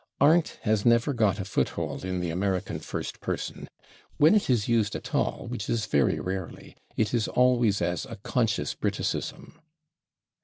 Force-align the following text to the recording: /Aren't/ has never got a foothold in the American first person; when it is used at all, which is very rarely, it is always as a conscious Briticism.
/Aren't/ 0.19 0.55
has 0.63 0.83
never 0.83 1.13
got 1.13 1.39
a 1.39 1.45
foothold 1.45 2.03
in 2.03 2.21
the 2.21 2.31
American 2.31 2.79
first 2.79 3.19
person; 3.21 3.67
when 4.17 4.33
it 4.33 4.49
is 4.49 4.67
used 4.67 4.95
at 4.95 5.13
all, 5.13 5.45
which 5.47 5.69
is 5.69 5.85
very 5.85 6.19
rarely, 6.19 6.75
it 6.97 7.13
is 7.13 7.27
always 7.27 7.83
as 7.83 8.07
a 8.07 8.15
conscious 8.15 8.73
Briticism. 8.73 9.59